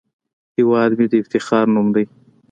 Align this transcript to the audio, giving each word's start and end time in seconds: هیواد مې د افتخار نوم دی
هیواد 0.57 0.91
مې 0.97 1.05
د 1.09 1.13
افتخار 1.21 1.65
نوم 1.73 1.87
دی 1.95 2.05